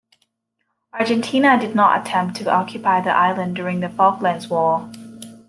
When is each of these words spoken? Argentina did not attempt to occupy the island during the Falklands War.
Argentina 0.93 1.59
did 1.59 1.75
not 1.75 2.01
attempt 2.01 2.35
to 2.35 2.51
occupy 2.51 2.99
the 3.01 3.11
island 3.15 3.55
during 3.55 3.81
the 3.81 3.89
Falklands 3.89 4.49
War. 4.49 4.89